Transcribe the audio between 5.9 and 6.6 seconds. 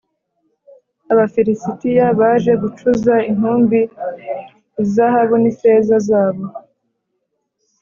zabo